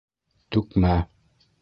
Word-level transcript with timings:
—Түкмә! 0.55 0.97